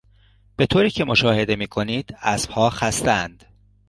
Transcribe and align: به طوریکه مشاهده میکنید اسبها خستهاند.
به 0.55 0.65
طوریکه 0.65 1.05
مشاهده 1.05 1.55
میکنید 1.55 2.15
اسبها 2.21 2.69
خستهاند. 2.69 3.45